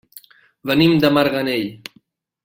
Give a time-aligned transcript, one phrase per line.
[0.71, 1.69] Venim de Marganell.